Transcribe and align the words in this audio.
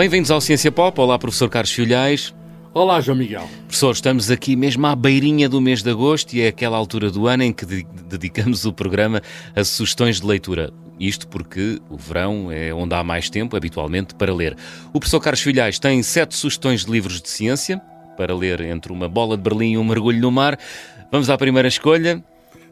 Bem-vindos 0.00 0.30
ao 0.30 0.40
Ciência 0.40 0.72
Pop. 0.72 0.98
Olá, 0.98 1.18
professor 1.18 1.50
Carlos 1.50 1.72
Filhais. 1.72 2.34
Olá, 2.72 3.02
João 3.02 3.18
Miguel. 3.18 3.46
Professor, 3.66 3.92
estamos 3.92 4.30
aqui 4.30 4.56
mesmo 4.56 4.86
à 4.86 4.96
beirinha 4.96 5.46
do 5.46 5.60
mês 5.60 5.82
de 5.82 5.90
agosto 5.90 6.32
e 6.32 6.40
é 6.40 6.48
aquela 6.48 6.78
altura 6.78 7.10
do 7.10 7.26
ano 7.26 7.42
em 7.42 7.52
que 7.52 7.66
dedicamos 8.08 8.64
o 8.64 8.72
programa 8.72 9.20
a 9.54 9.62
sugestões 9.62 10.18
de 10.18 10.26
leitura. 10.26 10.72
Isto 10.98 11.28
porque 11.28 11.78
o 11.90 11.98
verão 11.98 12.50
é 12.50 12.72
onde 12.72 12.94
há 12.94 13.04
mais 13.04 13.28
tempo, 13.28 13.54
habitualmente, 13.54 14.14
para 14.14 14.32
ler. 14.32 14.56
O 14.88 14.98
professor 14.98 15.20
Carlos 15.20 15.42
Filhais 15.42 15.78
tem 15.78 16.02
sete 16.02 16.34
sugestões 16.34 16.86
de 16.86 16.90
livros 16.90 17.20
de 17.20 17.28
ciência 17.28 17.78
para 18.16 18.34
ler 18.34 18.62
entre 18.62 18.94
uma 18.94 19.06
bola 19.06 19.36
de 19.36 19.42
Berlim 19.42 19.72
e 19.72 19.76
um 19.76 19.84
mergulho 19.84 20.18
no 20.18 20.30
mar. 20.30 20.58
Vamos 21.12 21.28
à 21.28 21.36
primeira 21.36 21.68
escolha. 21.68 22.24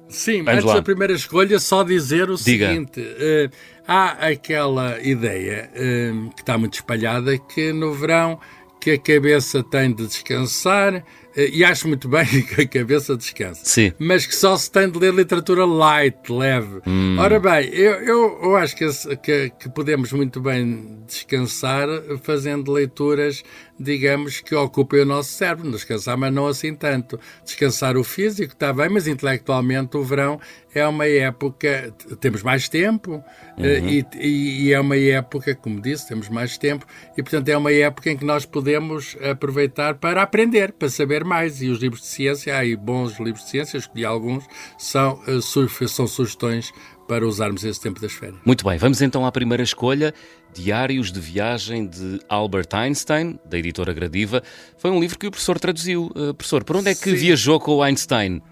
Sim, 0.09 0.43
Vamos 0.43 0.59
antes 0.59 0.65
lá. 0.65 0.75
da 0.75 0.83
primeira 0.83 1.13
escolha, 1.13 1.59
só 1.59 1.83
dizer 1.83 2.31
o 2.31 2.37
Diga. 2.37 2.69
seguinte: 2.69 3.01
uh, 3.01 3.51
há 3.87 4.29
aquela 4.29 5.01
ideia 5.03 5.71
uh, 5.75 6.31
que 6.35 6.41
está 6.43 6.57
muito 6.57 6.75
espalhada 6.75 7.37
que 7.39 7.73
no 7.73 7.93
verão 7.93 8.39
que 8.81 8.93
a 8.93 8.99
cabeça 8.99 9.63
tem 9.63 9.93
de 9.93 10.07
descansar, 10.07 11.05
eh, 11.37 11.51
e 11.53 11.65
acho 11.65 11.89
muito 11.89 12.09
bem 12.09 12.25
que 12.43 12.63
a 12.63 12.67
cabeça 12.67 13.17
descanse. 13.17 13.63
Sim. 13.65 13.93
Mas 13.99 14.25
que 14.25 14.35
só 14.35 14.57
se 14.57 14.71
tem 14.71 14.89
de 14.89 14.99
ler 14.99 15.13
literatura 15.13 15.65
light, 15.65 16.17
leve. 16.29 16.81
Hum. 16.87 17.17
Ora 17.19 17.41
bem, 17.41 17.69
eu, 17.73 17.93
eu, 17.95 18.41
eu 18.43 18.57
acho 18.57 18.77
que, 18.77 18.87
que, 19.17 19.51
que, 19.51 19.69
podemos 19.69 20.13
muito 20.13 20.41
bem 20.41 21.03
descansar 21.07 21.89
fazendo 22.23 22.73
leituras, 22.73 23.43
digamos, 23.79 24.41
que 24.41 24.55
ocupem 24.55 25.01
o 25.01 25.05
nosso 25.05 25.33
cérebro. 25.33 25.71
Descansar, 25.71 26.17
mas 26.17 26.33
não 26.33 26.47
assim 26.47 26.75
tanto. 26.75 27.19
Descansar 27.45 27.97
o 27.97 28.05
físico 28.05 28.53
está 28.53 28.73
bem, 28.73 28.89
mas 28.89 29.07
intelectualmente 29.07 29.97
o 29.97 30.03
verão 30.03 30.41
é 30.75 30.87
uma 30.87 31.07
época, 31.07 31.93
temos 32.21 32.43
mais 32.43 32.69
tempo 32.69 33.23
uhum. 33.57 33.89
e, 33.89 34.67
e, 34.67 34.73
é 34.73 34.81
uma 34.81 34.97
época, 34.97 35.55
como 35.55 35.81
disse, 35.81 36.09
temos 36.09 36.29
mais 36.29 36.59
tempo 36.59 36.87
e, 37.17 37.23
portanto, 37.23 37.49
é 37.49 37.57
uma 37.57 37.73
época 37.73 38.11
em 38.11 38.17
que 38.17 38.25
nós 38.25 38.45
podemos 38.45 39.17
aproveitar 39.23 39.95
para 39.95 40.23
aprender, 40.23 40.73
para 40.73 40.89
saber 40.89 41.25
mais. 41.25 41.63
E 41.63 41.69
os 41.69 41.81
livros 41.81 42.03
de 42.03 42.09
ciência, 42.09 42.55
há 42.55 42.59
aí 42.59 42.77
bons 42.77 43.19
livros 43.19 43.45
de 43.45 43.51
ciência, 43.51 43.79
escolhi 43.79 44.05
alguns, 44.05 44.45
são, 44.77 45.21
uh, 45.27 45.89
são 45.89 46.07
sugestões 46.07 46.73
para 47.09 47.27
usarmos 47.27 47.65
esse 47.65 47.81
tempo 47.81 47.99
das 48.01 48.13
férias. 48.13 48.39
Muito 48.45 48.65
bem, 48.65 48.77
vamos 48.77 49.01
então 49.01 49.25
à 49.25 49.33
primeira 49.33 49.63
escolha. 49.63 50.15
Diários 50.55 51.11
de 51.11 51.19
Viagem 51.19 51.87
de 51.87 52.21
Albert 52.29 52.69
Einstein, 52.73 53.39
da 53.45 53.59
editora 53.59 53.93
Gradiva. 53.93 54.43
Foi 54.77 54.91
um 54.91 55.01
livro 55.01 55.19
que 55.19 55.27
o 55.27 55.31
professor 55.31 55.59
traduziu. 55.59 56.13
Uh, 56.15 56.35
professor, 56.35 56.63
por 56.63 56.77
onde 56.77 56.91
é 56.91 56.95
que 56.95 57.11
Sim. 57.11 57.17
viajou 57.17 57.59
com 57.59 57.77
o 57.77 57.83
Einstein? 57.83 58.43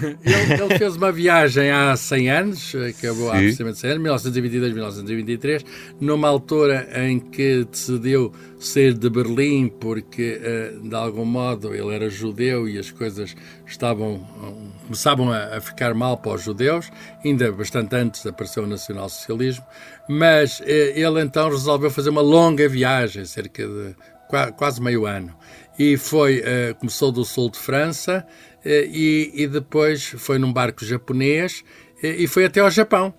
Ele, 0.00 0.62
ele, 0.62 0.78
fez 0.78 0.96
uma 0.96 1.12
viagem 1.12 1.70
há 1.70 1.94
100 1.94 2.30
anos, 2.30 2.74
acabou 2.74 3.30
há 3.30 3.34
precisamente 3.34 3.78
100 3.78 3.90
anos, 3.90 4.02
1922, 4.02 4.72
1923, 4.72 5.64
numa 6.00 6.28
altura 6.28 6.88
em 6.94 7.20
que 7.20 7.64
decidiu 7.64 8.32
sair 8.58 8.94
de 8.94 9.10
Berlim 9.10 9.68
porque, 9.68 10.40
eh, 10.42 10.72
de 10.82 10.94
algum 10.94 11.24
modo, 11.24 11.74
ele 11.74 11.94
era 11.94 12.08
judeu 12.08 12.68
e 12.68 12.78
as 12.78 12.90
coisas 12.90 13.34
estavam 13.66 14.26
começavam 14.82 15.32
a, 15.32 15.60
ficar 15.60 15.94
mal 15.94 16.16
para 16.16 16.32
os 16.32 16.42
judeus, 16.42 16.90
ainda 17.24 17.50
bastante 17.50 17.94
antes 17.96 18.22
de 18.22 18.28
aparecer 18.28 18.60
o 18.60 18.66
nacionalsocialismo, 18.66 19.64
mas 20.08 20.60
eh, 20.64 20.92
ele 20.94 21.20
então 21.22 21.48
resolveu 21.48 21.90
fazer 21.90 22.10
uma 22.10 22.20
longa 22.20 22.68
viagem, 22.68 23.24
cerca 23.24 23.66
de 23.66 23.94
quase 24.56 24.80
meio 24.80 25.06
ano, 25.06 25.34
e 25.78 25.96
foi, 25.96 26.42
eh, 26.44 26.74
começou 26.78 27.10
do 27.10 27.24
sul 27.24 27.50
de 27.50 27.58
França, 27.58 28.26
e, 28.64 29.32
e 29.34 29.46
depois 29.46 30.04
foi 30.18 30.38
num 30.38 30.52
barco 30.52 30.84
japonês 30.84 31.64
eh, 32.02 32.16
e 32.18 32.26
foi 32.26 32.44
até 32.44 32.60
ao 32.60 32.70
Japão. 32.70 33.14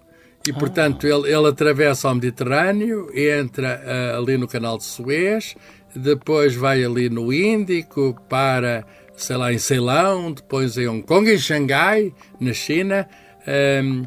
E, 0.48 0.52
ah. 0.52 0.54
portanto, 0.54 1.08
ele, 1.08 1.32
ele 1.32 1.48
atravessa 1.48 2.10
o 2.10 2.16
Mediterrâneo, 2.16 3.10
entra 3.14 3.82
uh, 3.84 4.18
ali 4.18 4.38
no 4.38 4.48
canal 4.48 4.78
de 4.78 4.84
Suez, 4.84 5.56
depois 5.96 6.54
vai 6.56 6.84
ali 6.84 7.10
no 7.10 7.32
Índico, 7.32 8.16
para, 8.28 8.86
sei 9.16 9.38
lá, 9.38 9.54
em 9.54 9.58
Ceilão, 9.58 10.32
depois 10.32 10.78
em 10.78 10.88
Hong 10.88 11.04
Kong, 11.04 11.32
em 11.32 11.38
Xangai, 11.38 12.14
na 12.40 12.52
China. 12.52 13.08
Um, 13.48 13.52
ehm, 13.52 14.04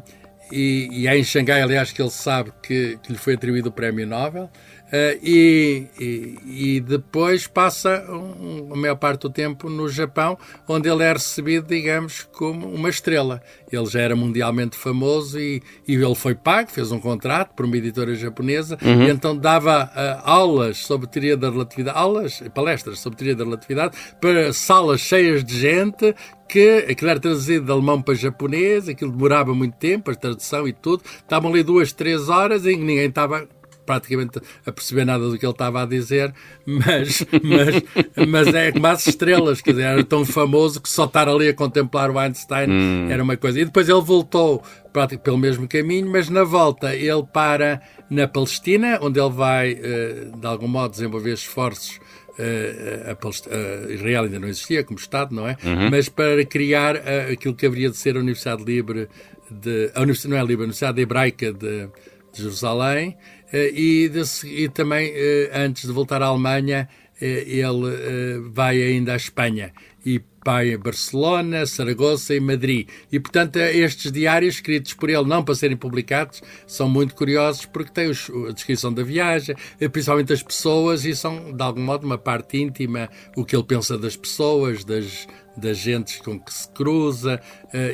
e, 0.51 0.87
e 0.91 1.07
é 1.07 1.17
em 1.17 1.23
Xangai, 1.23 1.61
aliás, 1.61 1.91
que 1.91 2.01
ele 2.01 2.09
sabe 2.09 2.51
que, 2.61 2.97
que 3.03 3.11
lhe 3.11 3.17
foi 3.17 3.33
atribuído 3.33 3.69
o 3.69 3.71
Prémio 3.71 4.05
Nobel. 4.05 4.49
Uh, 4.87 5.19
e, 5.21 5.87
e, 5.99 6.37
e, 6.45 6.79
depois 6.79 7.45
passa 7.45 8.05
um, 8.09 8.71
a 8.71 8.75
maior 8.77 8.95
parte 8.95 9.21
do 9.21 9.29
tempo 9.29 9.69
no 9.69 9.89
Japão, 9.89 10.37
onde 10.65 10.89
ele 10.89 11.03
é 11.03 11.11
recebido, 11.11 11.67
digamos, 11.67 12.25
como 12.31 12.67
uma 12.67 12.87
estrela. 12.87 13.41
Ele 13.69 13.85
já 13.85 13.99
era 13.99 14.15
mundialmente 14.15 14.77
famoso 14.77 15.37
e, 15.37 15.61
e 15.85 15.95
ele 15.95 16.15
foi 16.15 16.35
pago, 16.35 16.71
fez 16.71 16.89
um 16.91 17.01
contrato 17.01 17.53
por 17.53 17.65
uma 17.65 17.75
editora 17.75 18.15
japonesa, 18.15 18.77
uhum. 18.81 19.03
e 19.03 19.09
então 19.09 19.35
dava 19.35 19.85
uh, 19.85 20.21
aulas 20.23 20.77
sobre 20.77 21.05
teoria 21.07 21.35
da 21.35 21.49
relatividade, 21.49 21.97
aulas, 21.97 22.41
palestras 22.55 22.99
sobre 22.99 23.17
teoria 23.17 23.35
da 23.35 23.43
relatividade, 23.43 23.97
para 24.21 24.53
salas 24.53 25.01
cheias 25.01 25.43
de 25.43 25.59
gente 25.59 26.15
que 26.47 26.85
aquilo 26.89 27.11
era 27.11 27.19
traduzido 27.19 27.65
de 27.65 27.71
alemão 27.71 28.01
para 28.01 28.15
japonês, 28.15 28.87
aquilo 28.87 29.11
demorava 29.11 29.53
muito 29.53 29.75
tempo, 29.75 30.09
a 30.09 30.15
tradução 30.15 30.65
e 30.65 30.71
tudo. 30.71 31.03
Estavam 31.17 31.51
ali 31.51 31.61
duas, 31.61 31.91
três 31.91 32.29
horas 32.29 32.65
e 32.65 32.75
ninguém 32.75 33.09
estava 33.09 33.45
praticamente 33.87 34.39
a 34.65 34.71
perceber 34.71 35.05
nada 35.05 35.27
do 35.27 35.39
que 35.39 35.45
ele 35.45 35.51
estava 35.51 35.81
a 35.81 35.85
dizer, 35.85 36.33
mas, 36.65 37.25
mas, 37.41 38.27
mas 38.27 38.47
é 38.53 38.71
como 38.73 38.85
as 38.85 39.07
estrelas, 39.07 39.61
quer 39.61 39.71
dizer, 39.71 39.83
era 39.83 40.03
tão 40.03 40.25
famoso 40.25 40.81
que 40.81 40.89
só 40.89 41.05
estar 41.05 41.27
ali 41.29 41.47
a 41.47 41.53
contemplar 41.53 42.11
o 42.11 42.19
Einstein 42.19 42.69
hum. 42.69 43.07
era 43.09 43.23
uma 43.23 43.37
coisa. 43.37 43.61
E 43.61 43.65
depois 43.65 43.87
ele 43.87 44.01
voltou 44.01 44.61
praticamente 44.91 45.23
pelo 45.23 45.37
mesmo 45.37 45.67
caminho, 45.67 46.11
mas 46.11 46.29
na 46.29 46.43
volta 46.43 46.93
ele 46.93 47.23
para 47.23 47.81
na 48.09 48.27
Palestina, 48.27 48.99
onde 49.01 49.19
ele 49.19 49.31
vai, 49.31 49.71
eh, 49.71 50.27
de 50.37 50.45
algum 50.45 50.67
modo, 50.67 50.91
desenvolver 50.91 51.33
esforços 51.33 51.99
Uh, 52.39 53.09
a, 53.09 53.87
a, 53.89 53.91
Israel 53.91 54.25
ainda 54.25 54.37
não 54.37 54.47
existia 54.47 54.83
como 54.83 54.99
Estado, 54.99 55.33
não 55.33 55.47
é? 55.47 55.57
Uhum. 55.63 55.89
Mas 55.89 56.07
para 56.07 56.45
criar 56.45 56.95
uh, 56.95 57.31
aquilo 57.33 57.55
que 57.55 57.65
haveria 57.65 57.89
de 57.89 57.97
ser 57.97 58.15
a 58.15 58.19
Universidade 58.19 58.63
Livre 58.63 59.09
de. 59.49 59.91
A 59.95 60.01
Universidade, 60.01 60.35
não 60.35 60.37
é 60.37 60.41
Livre, 60.41 60.61
a 60.61 60.65
Universidade 60.65 61.01
Hebraica 61.01 61.51
de, 61.51 61.87
de 61.87 62.43
Jerusalém, 62.43 63.17
eh, 63.17 63.36
e, 63.53 64.09
de, 64.09 64.21
e, 64.47 64.69
também, 64.69 65.11
eh, 65.13 65.51
antes 65.53 65.85
de 65.85 65.91
voltar 65.91 66.21
à 66.21 66.27
Alemanha, 66.27 66.89
eh, 67.21 67.43
ele 67.47 68.41
vai 68.51 68.81
ainda 68.81 69.13
à 69.13 69.15
Espanha 69.15 69.71
e 70.05 70.21
vai 70.45 70.73
a 70.73 70.77
Barcelona, 70.77 71.65
Saragoça 71.65 72.33
e 72.33 72.39
Madrid. 72.39 72.87
E, 73.11 73.19
portanto, 73.19 73.57
estes 73.57 74.11
diários 74.11 74.55
escritos 74.55 74.93
por 74.93 75.09
ele, 75.09 75.25
não 75.25 75.43
para 75.43 75.55
serem 75.55 75.75
publicados, 75.75 76.41
são 76.65 76.87
muito 76.87 77.15
curiosos 77.15 77.65
porque 77.65 77.91
têm 77.91 78.09
a 78.09 78.51
descrição 78.53 78.93
da 78.93 79.03
viagem, 79.03 79.55
principalmente 79.91 80.29
das 80.29 80.41
pessoas, 80.41 81.03
e 81.03 81.13
são, 81.13 81.51
de 81.51 81.61
algum 81.61 81.81
modo, 81.81 82.05
uma 82.05 82.17
parte 82.17 82.57
íntima, 82.57 83.09
o 83.35 83.43
que 83.43 83.55
ele 83.57 83.65
pensa 83.65 83.97
das 83.97 84.15
pessoas, 84.15 84.85
das, 84.85 85.27
das 85.57 85.77
gentes 85.77 86.19
com 86.21 86.39
que 86.39 86.53
se 86.53 86.69
cruza. 86.69 87.41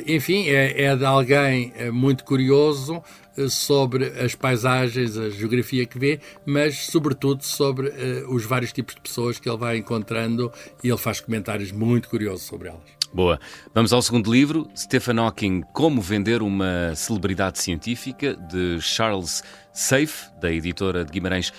Enfim, 0.06 0.48
é, 0.48 0.82
é 0.82 0.96
de 0.96 1.04
alguém 1.04 1.72
muito 1.92 2.24
curioso, 2.24 3.02
sobre 3.48 4.06
as 4.20 4.34
paisagens, 4.34 5.18
a 5.18 5.28
geografia 5.28 5.84
que 5.86 5.98
vê, 5.98 6.20
mas 6.46 6.86
sobretudo 6.86 7.42
sobre 7.42 7.92
os 8.28 8.44
vários 8.44 8.72
tipos 8.72 8.94
de 8.94 9.00
pessoas 9.00 9.40
que 9.40 9.48
ele 9.48 9.58
vai 9.58 9.76
encontrando 9.76 10.52
e 10.82 10.88
ele 10.88 10.98
faz 10.98 11.20
comentários 11.20 11.72
muito 11.72 12.08
curiosos 12.08 12.42
sobre 12.42 12.68
elas. 12.68 12.82
Boa. 13.12 13.38
Vamos 13.72 13.92
ao 13.92 14.02
segundo 14.02 14.32
livro, 14.32 14.68
Stephen 14.76 15.18
Hawking, 15.18 15.62
Como 15.72 16.00
Vender 16.00 16.42
uma 16.42 16.94
Celebridade 16.96 17.60
Científica, 17.60 18.34
de 18.34 18.80
Charles 18.80 19.42
Safe, 19.72 20.30
da 20.40 20.52
editora 20.52 21.04
de 21.04 21.12
Guimarães 21.12 21.52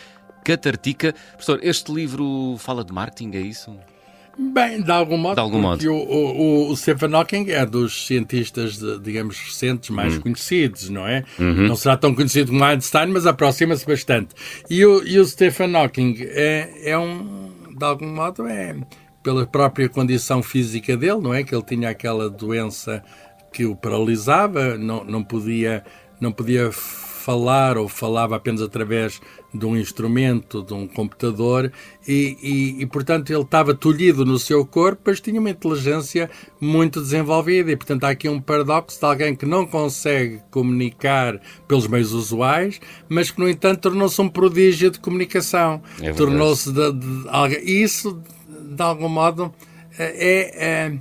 Catartica. 0.43 1.13
Professor, 1.29 1.59
este 1.63 1.93
livro 1.93 2.57
fala 2.59 2.83
de 2.83 2.91
marketing, 2.91 3.31
é 3.35 3.39
isso? 3.39 3.77
Bem, 4.37 4.81
de 4.81 4.91
algum 4.91 5.17
modo, 5.17 5.35
de 5.35 5.39
algum 5.41 5.59
modo. 5.59 5.93
O, 5.93 5.95
o, 5.95 6.71
o, 6.71 6.77
Stephen 6.77 7.13
Hawking 7.13 7.49
é 7.49 7.65
dos 7.65 8.05
cientistas, 8.05 8.77
de, 8.77 8.99
digamos, 8.99 9.39
recentes 9.39 9.89
mais 9.89 10.17
hum. 10.17 10.21
conhecidos, 10.21 10.89
não 10.89 11.07
é? 11.07 11.23
Uhum. 11.39 11.67
Não 11.67 11.75
será 11.75 11.95
tão 11.95 12.13
conhecido 12.13 12.51
como 12.51 12.63
Einstein, 12.63 13.07
mas 13.07 13.25
aproxima-se 13.25 13.85
bastante. 13.85 14.35
E 14.69 14.85
o, 14.85 15.05
e 15.07 15.17
o 15.19 15.25
Stephen 15.25 15.75
Hawking 15.75 16.17
é, 16.19 16.91
é 16.91 16.97
um, 16.97 17.49
de 17.77 17.85
algum 17.85 18.07
modo, 18.07 18.45
é 18.45 18.75
pela 19.23 19.45
própria 19.47 19.89
condição 19.89 20.43
física 20.43 20.95
dele, 20.95 21.19
não 21.19 21.33
é? 21.33 21.43
Que 21.43 21.55
ele 21.55 21.63
tinha 21.63 21.89
aquela 21.89 22.29
doença 22.29 23.03
que 23.51 23.65
o 23.65 23.75
paralisava, 23.75 24.77
não, 24.77 25.03
não 25.03 25.23
podia 25.23 25.83
não 26.19 26.31
podia 26.31 26.71
falar 27.25 27.75
ou 27.75 27.89
falava 27.89 28.35
apenas 28.35 28.61
através 28.61 29.19
de 29.51 29.65
um 29.65 29.75
instrumento, 29.75 30.61
de 30.61 30.75
um 30.75 30.85
computador, 30.85 31.71
e, 32.07 32.37
e, 32.39 32.83
e, 32.83 32.85
portanto 32.85 33.31
ele 33.31 33.41
estava 33.41 33.73
tolhido 33.73 34.23
no 34.23 34.37
seu 34.37 34.63
corpo, 34.63 35.01
mas 35.07 35.19
tinha 35.19 35.39
uma 35.39 35.49
inteligência 35.49 36.29
muito 36.61 37.01
desenvolvida, 37.01 37.71
e 37.71 37.75
portanto 37.75 38.03
há 38.03 38.09
aqui 38.09 38.29
um 38.29 38.39
paradoxo 38.39 38.99
de 38.99 39.05
alguém 39.05 39.35
que 39.35 39.45
não 39.45 39.65
consegue 39.65 40.39
comunicar 40.51 41.41
pelos 41.67 41.87
meios 41.87 42.11
usuais, 42.13 42.79
mas 43.09 43.31
que 43.31 43.39
no 43.39 43.49
entanto 43.49 43.79
tornou-se 43.79 44.21
um 44.21 44.29
prodígio 44.29 44.91
de 44.91 44.99
comunicação. 44.99 45.81
É 45.99 46.13
tornou-se 46.13 46.71
de, 46.71 46.91
de, 46.91 47.23
de, 47.23 47.71
e 47.71 47.81
isso, 47.81 48.21
de 48.47 48.83
algum 48.83 49.09
modo, 49.09 49.51
é, 49.97 50.91
é 50.91 50.97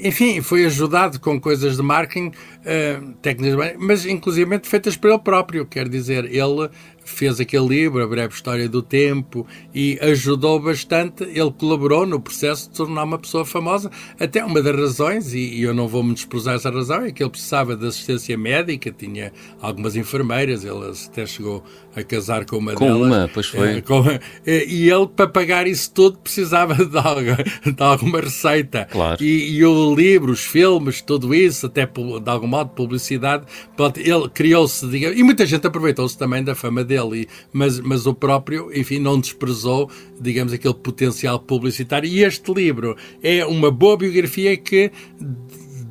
enfim, 0.00 0.42
foi 0.42 0.66
ajudado 0.66 1.18
com 1.18 1.40
coisas 1.40 1.76
de 1.76 1.82
marketing 1.82 2.32
uh, 2.62 3.12
técnicas, 3.22 3.76
mas 3.78 4.06
inclusive 4.06 4.60
feitas 4.62 4.96
por 4.96 5.10
ele 5.10 5.18
próprio, 5.18 5.66
quer 5.66 5.88
dizer, 5.88 6.24
ele 6.24 6.70
fez 7.04 7.40
aquele 7.40 7.66
livro, 7.66 8.02
A 8.02 8.06
Breve 8.06 8.34
História 8.34 8.68
do 8.68 8.82
Tempo, 8.82 9.46
e 9.74 9.98
ajudou 10.00 10.60
bastante. 10.60 11.24
Ele 11.24 11.50
colaborou 11.52 12.06
no 12.06 12.20
processo 12.20 12.70
de 12.70 12.76
tornar 12.76 13.04
uma 13.04 13.18
pessoa 13.18 13.44
famosa. 13.44 13.90
Até 14.18 14.44
uma 14.44 14.62
das 14.62 14.76
razões, 14.76 15.34
e 15.34 15.60
eu 15.62 15.74
não 15.74 15.88
vou 15.88 16.02
me 16.02 16.14
desprezar 16.14 16.54
essa 16.54 16.70
razão, 16.70 17.04
é 17.04 17.12
que 17.12 17.22
ele 17.22 17.30
precisava 17.30 17.76
de 17.76 17.86
assistência 17.86 18.36
médica, 18.36 18.90
tinha 18.90 19.32
algumas 19.60 19.96
enfermeiras, 19.96 20.64
ele 20.64 20.92
até 21.06 21.26
chegou 21.26 21.62
a 21.94 22.02
casar 22.02 22.44
com 22.44 22.56
uma 22.56 22.74
com 22.74 22.86
delas. 22.86 23.06
uma, 23.08 23.30
pois 23.32 23.46
foi. 23.46 23.78
É, 23.78 23.80
com, 23.80 24.02
e 24.46 24.88
ele, 24.88 25.06
para 25.08 25.28
pagar 25.28 25.66
isso 25.66 25.90
tudo, 25.92 26.18
precisava 26.18 26.74
de, 26.74 26.98
algo, 26.98 27.36
de 27.70 27.82
alguma 27.82 28.20
receita. 28.20 28.86
Claro. 28.90 29.22
E, 29.22 29.56
e, 29.56 29.64
o 29.64 29.94
livro, 29.94 30.32
os 30.32 30.40
filmes, 30.40 31.02
tudo 31.02 31.34
isso, 31.34 31.66
até 31.66 31.86
de 31.86 32.30
algum 32.30 32.46
modo 32.52 32.70
publicidade, 32.70 33.44
ele 33.96 34.28
criou-se, 34.28 34.86
e 34.86 35.22
muita 35.22 35.44
gente 35.46 35.66
aproveitou-se 35.66 36.16
também 36.16 36.44
da 36.44 36.54
fama 36.54 36.84
dele, 36.84 37.28
mas, 37.52 37.80
mas 37.80 38.06
o 38.06 38.14
próprio, 38.14 38.70
enfim, 38.72 38.98
não 38.98 39.18
desprezou, 39.18 39.90
digamos, 40.20 40.52
aquele 40.52 40.74
potencial 40.74 41.38
publicitário. 41.40 42.08
E 42.08 42.22
este 42.22 42.52
livro 42.52 42.96
é 43.22 43.44
uma 43.44 43.70
boa 43.70 43.96
biografia 43.96 44.56
que 44.56 44.92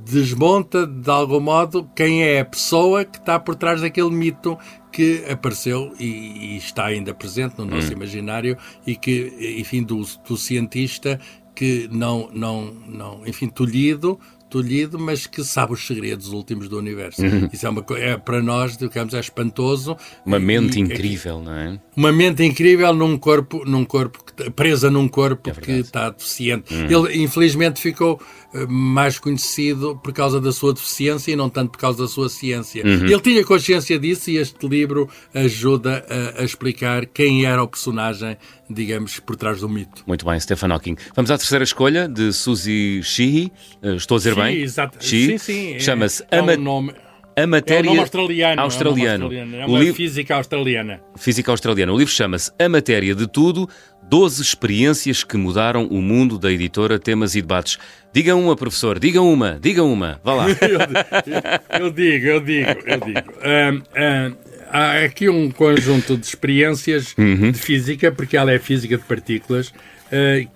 desmonta, 0.06 0.86
de 0.86 1.10
algum 1.10 1.40
modo, 1.40 1.90
quem 1.96 2.24
é 2.24 2.42
a 2.42 2.46
pessoa 2.46 3.06
que 3.06 3.18
está 3.18 3.40
por 3.40 3.56
trás 3.56 3.81
daquele 3.81 4.10
mito 4.10 4.57
que 4.92 5.24
apareceu 5.30 5.94
e, 5.98 6.06
e 6.06 6.57
está 6.57 6.86
ainda 6.86 7.14
presente 7.14 7.57
no 7.57 7.66
nosso 7.66 7.90
hum. 7.90 7.94
imaginário 7.94 8.57
e 8.86 8.96
que, 8.96 9.34
enfim, 9.57 9.84
do, 9.84 10.02
do 10.28 10.36
cientista 10.36 11.19
que 11.56 11.88
não, 11.92 12.30
não, 12.34 12.74
não, 12.88 13.22
enfim, 13.25 13.48
tolhido, 13.48 14.19
tolhido, 14.51 15.00
mas 15.00 15.25
que 15.25 15.44
sabe 15.44 15.74
os 15.74 15.88
segredos 15.88 16.27
últimos 16.33 16.68
do 16.68 16.77
universo. 16.77 17.21
Uhum. 17.21 17.50
Isso 17.51 17.65
é, 17.65 17.69
uma, 17.69 17.86
é 17.95 18.18
para 18.18 18.42
nós, 18.42 18.75
digamos, 18.75 19.13
é 19.13 19.19
espantoso. 19.19 19.95
Uma 20.25 20.39
mente 20.39 20.77
e, 20.77 20.81
incrível, 20.81 21.42
não 21.42 21.53
é? 21.53 21.80
Uma 21.95 22.12
mente 22.12 22.44
incrível 22.44 22.94
num 22.94 23.18
corpo, 23.18 23.63
num 23.65 23.86
corpo 23.86 24.19
presa 24.56 24.92
num 24.92 25.07
corpo 25.07 25.50
é 25.50 25.53
que 25.53 25.71
está 25.71 26.09
deficiente. 26.09 26.74
Uhum. 26.74 27.07
Ele, 27.07 27.24
infelizmente, 27.24 27.80
ficou 27.80 28.21
mais 28.68 29.18
conhecido 29.18 30.00
por 30.03 30.12
causa 30.13 30.39
da 30.42 30.51
sua 30.51 30.74
deficiência 30.74 31.31
e 31.31 31.36
não 31.36 31.50
tanto 31.50 31.71
por 31.71 31.77
causa 31.77 32.03
da 32.03 32.07
sua 32.07 32.30
ciência. 32.30 32.83
Uhum. 32.86 33.06
Ele 33.06 33.19
tinha 33.21 33.45
consciência 33.45 33.98
disso 33.98 34.30
e 34.30 34.38
este 34.38 34.68
livro 34.68 35.09
ajuda 35.33 36.06
a, 36.09 36.42
a, 36.42 36.44
explicar 36.44 37.06
quem 37.06 37.45
era 37.45 37.63
o 37.63 37.68
personagem, 37.68 38.38
digamos, 38.69 39.19
por 39.19 39.36
trás 39.36 39.62
do 39.62 39.69
mito. 39.69 40.03
Muito 40.06 40.25
bem, 40.25 40.39
Stephen 40.39 40.71
Hawking. 40.71 40.95
Vamos 41.15 41.31
à 41.31 41.38
terceira 41.38 41.63
escolha 41.63 42.07
de 42.07 42.33
Suzy 42.33 43.01
Sheehy. 43.03 43.51
Eh, 43.81 43.95
estou 43.95 44.15
a 44.15 44.18
dizer 44.19 44.36
bem? 44.36 44.62
Exato. 44.62 44.97
Sim, 45.00 45.38
sim. 45.38 45.80
Chama-se 45.80 46.24
é, 46.30 46.38
é 46.38 46.42
um 46.42 46.57
nome... 46.57 46.94
A 47.36 47.47
matéria. 47.47 47.89
É 47.89 47.92
um 47.92 48.00
australiano. 48.00 48.62
australiano. 48.62 49.24
É, 49.25 49.27
um 49.27 49.31
australiano. 49.31 49.56
é 49.56 49.65
uma 49.65 49.80
li... 49.80 49.94
física 49.94 50.36
australiana. 50.36 51.01
Física 51.15 51.51
australiana. 51.51 51.94
O 51.94 51.97
livro 51.97 52.13
chama-se 52.13 52.51
A 52.59 52.68
Matéria 52.68 53.15
de 53.15 53.27
Tudo: 53.27 53.69
12 54.12 54.42
experiências 54.42 55.24
que 55.24 55.38
mudaram 55.38 55.86
o 55.86 56.02
mundo 56.02 56.38
da 56.38 56.52
editora 56.52 57.00
Temas 57.00 57.34
e 57.34 57.42
Debates. 57.42 57.80
Diga 58.12 58.36
uma, 58.36 58.58
professor, 58.58 59.00
diga 59.00 59.22
uma, 59.22 59.58
diga 59.58 59.86
uma. 59.86 60.19
Vá 60.22 60.34
lá. 60.34 60.48
eu, 60.60 61.80
eu, 61.80 61.90
digo, 61.90 62.25
eu 62.28 62.40
digo, 62.42 62.69
eu 62.86 63.00
digo. 63.00 63.31
Um, 63.42 63.78
um, 63.78 64.36
há 64.69 65.06
aqui 65.06 65.30
um 65.30 65.50
conjunto 65.50 66.18
de 66.18 66.25
experiências 66.25 67.16
uhum. 67.18 67.52
de 67.52 67.58
física, 67.58 68.12
porque 68.12 68.36
ela 68.36 68.52
é 68.52 68.60
física 68.60 68.98
de 68.98 69.04
partículas, 69.06 69.74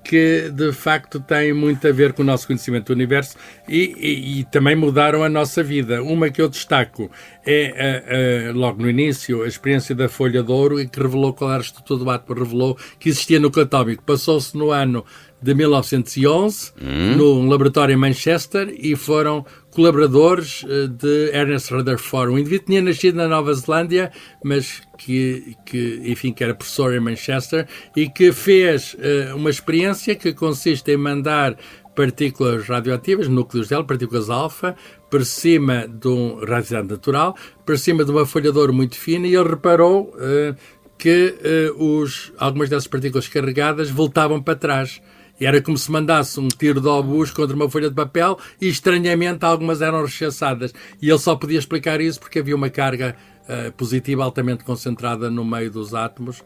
que 0.03 0.49
de 0.53 0.73
facto 0.73 1.19
têm 1.19 1.53
muito 1.53 1.87
a 1.87 1.91
ver 1.91 2.11
com 2.11 2.21
o 2.21 2.25
nosso 2.25 2.45
conhecimento 2.45 2.87
do 2.87 2.93
universo 2.93 3.37
e, 3.69 3.95
e, 3.97 4.39
e 4.39 4.43
também 4.45 4.75
mudaram 4.75 5.23
a 5.23 5.29
nossa 5.29 5.63
vida. 5.63 6.03
Uma 6.03 6.29
que 6.29 6.41
eu 6.41 6.49
destaco 6.49 7.09
é, 7.45 8.51
logo 8.53 8.81
no 8.81 8.89
início, 8.89 9.43
a 9.43 9.47
experiência 9.47 9.95
da 9.95 10.09
Folha 10.09 10.43
de 10.43 10.51
Ouro 10.51 10.85
que 10.87 10.99
revelou 10.99 11.35
era 11.41 11.57
a 11.57 11.59
estrutura 11.59 12.03
do 12.03 12.09
átomo, 12.09 12.39
revelou 12.39 12.77
que 12.99 13.09
existia 13.09 13.39
núcleo 13.39 13.65
atómico. 13.65 14.03
Passou-se 14.03 14.57
no 14.57 14.71
ano 14.71 15.05
de 15.45 15.53
1911, 15.53 16.71
hum. 16.81 17.15
num 17.15 17.47
laboratório 17.47 17.93
em 17.93 17.95
Manchester, 17.95 18.75
e 18.79 18.95
foram 18.95 19.45
colaboradores 19.69 20.63
uh, 20.63 20.87
de 20.87 21.29
Ernest 21.31 21.71
Rutherford. 21.71 22.33
Um 22.33 22.39
indivíduo 22.39 22.65
tinha 22.65 22.81
nascido 22.81 23.15
na 23.15 23.27
Nova 23.27 23.53
Zelândia, 23.53 24.11
mas 24.43 24.81
que, 24.97 25.55
que, 25.63 26.01
enfim, 26.03 26.33
que 26.33 26.43
era 26.43 26.55
professor 26.55 26.95
em 26.95 26.99
Manchester 26.99 27.67
e 27.95 28.09
que 28.09 28.31
fez 28.31 28.95
uh, 28.95 29.35
uma 29.35 29.51
experiência 29.51 30.15
que 30.15 30.33
consiste 30.33 30.89
em 30.89 30.97
mandar 30.97 31.55
partículas 31.95 32.67
radioativas, 32.67 33.27
núcleos 33.27 33.67
dela, 33.67 33.83
partículas 33.83 34.31
alfa, 34.31 34.75
por 35.11 35.23
cima 35.23 35.87
de 35.87 36.07
um 36.07 36.39
radioatividade 36.39 36.87
natural, 36.87 37.35
por 37.63 37.77
cima 37.77 38.03
de 38.03 38.09
uma 38.09 38.25
folha 38.25 38.51
de 38.51 38.57
ouro 38.57 38.73
muito 38.73 38.95
fina, 38.95 39.27
e 39.27 39.35
ele 39.35 39.47
reparou 39.47 40.11
uh, 40.15 40.55
que 40.97 41.35
os, 41.77 42.31
algumas 42.37 42.69
dessas 42.69 42.87
partículas 42.87 43.27
carregadas 43.27 43.91
voltavam 43.91 44.41
para 44.41 44.55
trás. 44.55 45.01
Era 45.39 45.61
como 45.61 45.77
se 45.77 45.91
mandasse 45.91 46.39
um 46.39 46.47
tiro 46.47 46.79
de 46.79 46.87
obus 46.87 47.31
contra 47.31 47.55
uma 47.55 47.69
folha 47.69 47.89
de 47.89 47.95
papel 47.95 48.37
e, 48.61 48.67
estranhamente, 48.69 49.43
algumas 49.45 49.81
eram 49.81 50.01
rechaçadas. 50.01 50.73
E 51.01 51.09
ele 51.09 51.19
só 51.19 51.35
podia 51.35 51.59
explicar 51.59 51.99
isso 51.99 52.19
porque 52.19 52.39
havia 52.39 52.55
uma 52.55 52.69
carga 52.69 53.15
uh, 53.43 53.71
positiva 53.73 54.23
altamente 54.23 54.63
concentrada 54.63 55.29
no 55.29 55.43
meio 55.43 55.69
dos 55.69 55.93
átomos 55.93 56.41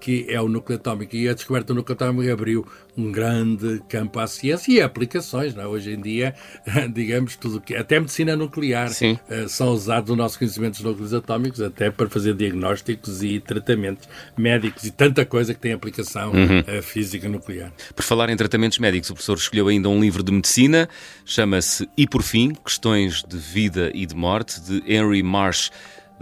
que 0.00 0.26
é 0.28 0.40
o 0.40 0.48
núcleo 0.48 0.78
atómico. 0.78 1.16
E 1.16 1.28
a 1.28 1.34
descoberta 1.34 1.68
do 1.68 1.76
núcleo 1.76 1.94
atómico 1.94 2.32
abriu 2.32 2.66
um 2.96 3.10
grande 3.10 3.82
campo 3.88 4.18
à 4.20 4.26
ciência 4.26 4.72
e 4.72 4.80
a 4.80 4.86
aplicações. 4.86 5.54
Não 5.54 5.62
é? 5.62 5.66
Hoje 5.66 5.92
em 5.92 6.00
dia, 6.00 6.34
digamos, 6.92 7.36
tudo 7.36 7.60
que 7.60 7.74
até 7.74 7.98
medicina 7.98 8.36
nuclear 8.36 8.90
Sim. 8.90 9.18
Eh, 9.28 9.46
são 9.48 9.70
usados 9.70 10.10
o 10.10 10.16
nosso 10.16 10.38
conhecimento 10.38 10.74
dos 10.74 10.82
núcleos 10.82 11.14
atómicos 11.14 11.60
até 11.60 11.90
para 11.90 12.08
fazer 12.08 12.34
diagnósticos 12.34 13.22
e 13.22 13.40
tratamentos 13.40 14.08
médicos 14.36 14.84
e 14.84 14.90
tanta 14.90 15.24
coisa 15.24 15.54
que 15.54 15.60
tem 15.60 15.72
aplicação 15.72 16.32
uhum. 16.32 16.62
Eh, 16.66 16.82
física 16.82 17.28
nuclear. 17.28 17.72
Por 17.94 18.04
falar 18.04 18.30
em 18.30 18.36
tratamentos 18.36 18.78
médicos, 18.78 19.10
o 19.10 19.14
professor 19.14 19.36
escolheu 19.36 19.68
ainda 19.68 19.88
um 19.88 20.00
livro 20.00 20.22
de 20.22 20.32
medicina, 20.32 20.88
chama-se 21.24 21.88
E 21.96 22.06
por 22.06 22.22
fim, 22.22 22.54
Questões 22.54 23.22
de 23.22 23.36
Vida 23.36 23.90
e 23.94 24.06
de 24.06 24.14
Morte, 24.14 24.60
de 24.60 24.82
Henry 24.86 25.22
Marsh 25.22 25.70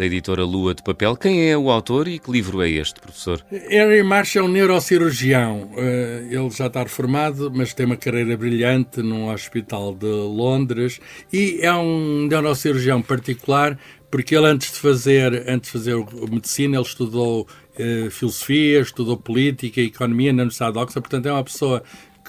da 0.00 0.06
editora 0.06 0.44
Lua 0.44 0.74
de 0.74 0.82
Papel. 0.82 1.14
Quem 1.14 1.50
é 1.50 1.58
o 1.58 1.70
autor 1.70 2.08
e 2.08 2.18
que 2.18 2.30
livro 2.30 2.62
é 2.62 2.70
este, 2.70 2.98
professor? 2.98 3.44
Harry 3.68 4.02
Marsh 4.02 4.36
é 4.36 4.42
um 4.42 4.48
neurocirurgião. 4.48 5.72
Eh, 5.76 6.28
ele 6.30 6.48
já 6.48 6.68
está 6.68 6.82
reformado, 6.82 7.52
mas 7.54 7.74
tem 7.74 7.84
uma 7.84 7.98
carreira 7.98 8.34
brilhante 8.34 9.02
num 9.02 9.30
hospital 9.30 9.94
de 9.94 10.06
Londres 10.06 10.98
e 11.30 11.58
é 11.60 11.70
um 11.74 12.26
neurocirurgião 12.30 13.02
particular 13.02 13.78
porque 14.10 14.34
ele 14.34 14.46
antes 14.46 14.72
de 14.72 14.78
fazer 14.78 15.44
antes 15.46 15.70
de 15.70 15.78
fazer 15.78 15.96
medicina 16.30 16.78
ele 16.78 16.86
estudou 16.86 17.46
eh, 17.78 18.08
filosofia, 18.10 18.80
estudou 18.80 19.18
política 19.18 19.82
economia 19.82 20.32
na 20.32 20.44
Universidade 20.44 20.72
de 20.72 20.78
Oxford, 20.78 21.02
portanto 21.10 21.26
é 21.26 21.32
uma 21.32 21.44
pessoa 21.44 21.82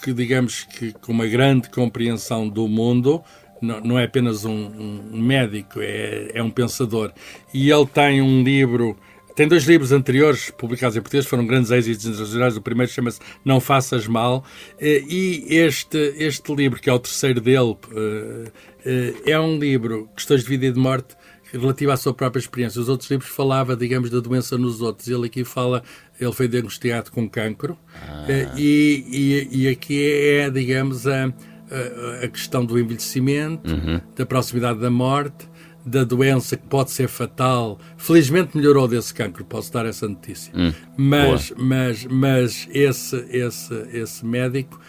que 0.03 0.11
digamos 0.11 0.65
que 0.65 0.91
com 0.91 1.13
uma 1.13 1.25
grande 1.25 1.69
compreensão 1.69 2.49
do 2.49 2.67
mundo 2.67 3.23
não, 3.61 3.79
não 3.81 3.99
é 3.99 4.05
apenas 4.05 4.45
um, 4.45 4.51
um 5.13 5.21
médico, 5.21 5.79
é, 5.81 6.31
é 6.33 6.43
um 6.43 6.49
pensador. 6.49 7.11
E 7.53 7.69
ele 7.69 7.85
tem 7.85 8.21
um 8.21 8.43
livro 8.43 8.97
tem 9.35 9.47
dois 9.47 9.63
livros 9.63 9.91
anteriores 9.91 10.51
publicados 10.51 10.97
em 10.97 11.01
português, 11.01 11.25
foram 11.25 11.45
grandes 11.45 11.71
êxitos 11.71 12.05
internacionais. 12.05 12.57
O 12.57 12.61
primeiro 12.61 12.91
chama-se 12.91 13.19
Não 13.45 13.59
Faças 13.59 14.05
Mal. 14.05 14.43
Eh, 14.79 15.03
e 15.07 15.55
este, 15.55 15.97
este 16.17 16.53
livro, 16.53 16.79
que 16.79 16.89
é 16.89 16.93
o 16.93 16.99
terceiro 16.99 17.39
dele, 17.39 17.77
eh, 17.95 18.51
eh, 18.85 19.31
é 19.31 19.39
um 19.39 19.57
livro, 19.57 20.09
Questões 20.15 20.43
de 20.43 20.49
Vida 20.49 20.65
e 20.65 20.71
de 20.71 20.79
Morte, 20.79 21.15
relativo 21.51 21.91
à 21.91 21.97
sua 21.97 22.13
própria 22.13 22.39
experiência. 22.39 22.81
Os 22.81 22.89
outros 22.89 23.09
livros 23.09 23.29
falava, 23.29 23.75
digamos, 23.75 24.09
da 24.09 24.19
doença 24.19 24.57
nos 24.57 24.81
outros. 24.81 25.07
Ele 25.07 25.27
aqui 25.27 25.43
fala, 25.45 25.81
ele 26.19 26.33
foi 26.33 26.47
diagnosticado 26.47 27.11
com 27.11 27.29
cancro. 27.29 27.77
Ah. 27.95 28.25
E, 28.57 29.47
e, 29.51 29.63
e 29.63 29.67
aqui 29.69 30.11
é, 30.11 30.49
digamos, 30.49 31.07
a 31.07 31.33
a, 32.23 32.27
questão 32.27 32.65
do 32.65 32.79
envelhecimento, 32.79 33.71
uhum. 33.71 34.01
da 34.15 34.25
proximidade 34.25 34.79
da 34.79 34.89
morte, 34.89 35.49
da 35.85 36.03
doença 36.03 36.55
que 36.55 36.67
pode 36.67 36.91
ser 36.91 37.07
fatal. 37.07 37.79
Felizmente 37.97 38.55
melhorou 38.55 38.87
desse 38.87 39.13
cancro, 39.13 39.43
posso 39.43 39.71
dar 39.71 39.85
essa 39.85 40.07
notícia. 40.07 40.53
Hum, 40.55 40.71
mas, 40.95 41.51
mas, 41.57 42.05
mas 42.05 42.67
esse, 42.71 43.15
esse, 43.29 43.73
esse 43.91 44.25
médico 44.25 44.79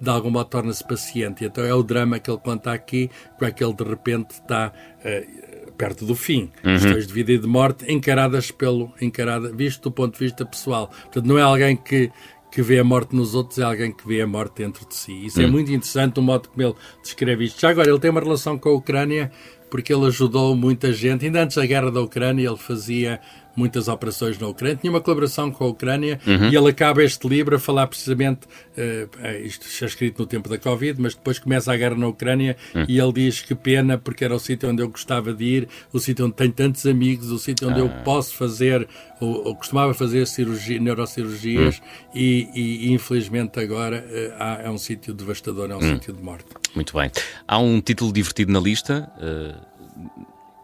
de 0.00 0.10
algum 0.10 0.30
modo 0.30 0.48
torna-se 0.48 0.86
paciente. 0.86 1.44
Então 1.44 1.64
é 1.64 1.74
o 1.74 1.82
drama 1.82 2.18
que 2.18 2.30
ele 2.30 2.38
conta 2.38 2.72
aqui, 2.72 3.10
como 3.38 3.48
é 3.48 3.52
que 3.52 3.62
ele 3.62 3.74
de 3.74 3.84
repente 3.84 4.30
está 4.30 4.72
uh, 5.00 5.72
perto 5.72 6.04
do 6.06 6.14
fim. 6.14 6.50
Uhum. 6.64 6.72
Questões 6.74 7.06
de 7.06 7.12
vida 7.12 7.32
e 7.32 7.38
de 7.38 7.46
morte 7.46 7.90
encaradas 7.90 8.50
pelo, 8.50 8.92
encarada, 9.00 9.52
visto 9.52 9.84
do 9.84 9.92
ponto 9.92 10.18
de 10.18 10.24
vista 10.24 10.44
pessoal. 10.44 10.88
Portanto, 10.88 11.26
não 11.26 11.38
é 11.38 11.42
alguém 11.42 11.76
que 11.76 12.10
que 12.56 12.62
vê 12.62 12.78
a 12.78 12.84
morte 12.84 13.14
nos 13.14 13.34
outros 13.34 13.58
é 13.58 13.64
alguém 13.64 13.92
que 13.92 14.08
vê 14.08 14.22
a 14.22 14.26
morte 14.26 14.54
dentro 14.62 14.88
de 14.88 14.94
si. 14.94 15.26
Isso 15.26 15.38
é 15.38 15.44
hum. 15.44 15.48
é 15.48 15.50
muito 15.50 15.70
interessante 15.70 16.18
o 16.18 16.22
modo 16.22 16.48
como 16.48 16.66
ele 16.66 16.74
descreve 17.02 17.44
isto. 17.44 17.60
Já 17.60 17.68
agora, 17.68 17.86
ele 17.86 17.98
tem 17.98 18.10
uma 18.10 18.18
relação 18.18 18.58
com 18.58 18.70
a 18.70 18.72
Ucrânia 18.72 19.30
porque 19.68 19.92
ele 19.92 20.06
ajudou 20.06 20.56
muita 20.56 20.90
gente. 20.90 21.26
Ainda 21.26 21.42
antes 21.42 21.54
da 21.54 21.66
guerra 21.66 21.90
da 21.90 22.00
Ucrânia, 22.00 22.48
ele 22.48 22.56
fazia 22.56 23.20
muitas 23.56 23.88
operações 23.88 24.38
na 24.38 24.46
Ucrânia, 24.46 24.76
tinha 24.76 24.90
uma 24.90 25.00
colaboração 25.00 25.50
com 25.50 25.64
a 25.64 25.68
Ucrânia 25.68 26.20
uhum. 26.26 26.50
e 26.50 26.56
ele 26.56 26.68
acaba 26.68 27.02
este 27.02 27.26
livro 27.26 27.56
a 27.56 27.58
falar 27.58 27.86
precisamente, 27.86 28.46
uh, 28.76 29.44
isto 29.44 29.66
está 29.66 29.86
escrito 29.86 30.18
no 30.18 30.26
tempo 30.26 30.48
da 30.48 30.58
Covid, 30.58 31.00
mas 31.00 31.14
depois 31.14 31.38
começa 31.38 31.72
a 31.72 31.76
guerra 31.76 31.96
na 31.96 32.06
Ucrânia 32.06 32.56
uhum. 32.74 32.84
e 32.88 33.00
ele 33.00 33.12
diz 33.12 33.40
que 33.40 33.54
pena 33.54 33.96
porque 33.96 34.24
era 34.24 34.34
o 34.34 34.38
sítio 34.38 34.68
onde 34.68 34.82
eu 34.82 34.88
gostava 34.88 35.32
de 35.32 35.44
ir, 35.44 35.68
o 35.92 35.98
sítio 35.98 36.26
onde 36.26 36.34
tenho 36.34 36.52
tantos 36.52 36.84
amigos, 36.86 37.30
o 37.30 37.38
sítio 37.38 37.68
onde 37.68 37.80
ah. 37.80 37.84
eu 37.84 37.88
posso 38.04 38.34
fazer, 38.34 38.86
ou, 39.20 39.48
ou, 39.48 39.56
costumava 39.56 39.94
fazer 39.94 40.26
cirurgia, 40.26 40.78
neurocirurgias 40.78 41.78
uhum. 41.78 41.84
e, 42.14 42.48
e, 42.54 42.92
infelizmente 42.92 43.58
agora 43.58 44.04
uh, 44.08 44.66
é 44.66 44.70
um 44.70 44.78
sítio 44.78 45.14
devastador, 45.14 45.70
é 45.70 45.76
um 45.76 45.80
sítio 45.80 46.12
de 46.12 46.22
morte. 46.22 46.46
Muito 46.74 46.96
bem. 46.96 47.10
Há 47.48 47.58
um 47.58 47.80
título 47.80 48.12
divertido 48.12 48.52
na 48.52 48.60
lista. 48.60 49.10
Uh 49.16 49.76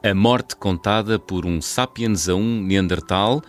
a 0.03 0.15
Morte 0.15 0.57
Contada 0.57 1.19
por 1.19 1.47
um 1.47 1.61
Sapiens 1.61 2.29
a 2.29 2.35
um 2.35 2.61
Neandertal, 2.61 3.43